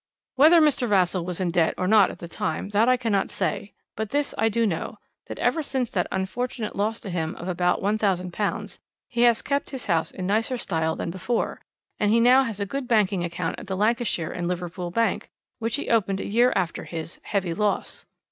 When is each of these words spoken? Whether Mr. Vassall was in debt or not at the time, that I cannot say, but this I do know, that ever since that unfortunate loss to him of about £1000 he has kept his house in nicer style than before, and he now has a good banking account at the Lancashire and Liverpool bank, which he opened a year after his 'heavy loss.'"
Whether 0.33 0.61
Mr. 0.61 0.87
Vassall 0.87 1.23
was 1.25 1.39
in 1.39 1.51
debt 1.51 1.75
or 1.77 1.87
not 1.87 2.09
at 2.09 2.17
the 2.17 2.27
time, 2.27 2.69
that 2.69 2.89
I 2.89 2.97
cannot 2.97 3.29
say, 3.29 3.75
but 3.95 4.09
this 4.09 4.33
I 4.35 4.49
do 4.49 4.65
know, 4.65 4.97
that 5.27 5.37
ever 5.37 5.61
since 5.61 5.91
that 5.91 6.07
unfortunate 6.11 6.75
loss 6.75 6.99
to 7.01 7.11
him 7.11 7.35
of 7.35 7.47
about 7.47 7.81
£1000 7.83 8.79
he 9.09 9.21
has 9.21 9.43
kept 9.43 9.69
his 9.69 9.85
house 9.85 10.09
in 10.09 10.25
nicer 10.25 10.57
style 10.57 10.95
than 10.95 11.11
before, 11.11 11.61
and 11.99 12.09
he 12.09 12.19
now 12.19 12.41
has 12.41 12.59
a 12.59 12.65
good 12.65 12.87
banking 12.87 13.23
account 13.23 13.59
at 13.59 13.67
the 13.67 13.77
Lancashire 13.77 14.31
and 14.31 14.47
Liverpool 14.47 14.89
bank, 14.89 15.29
which 15.59 15.75
he 15.75 15.87
opened 15.91 16.19
a 16.19 16.25
year 16.25 16.51
after 16.55 16.85
his 16.85 17.19
'heavy 17.21 17.53
loss.'" 17.53 18.07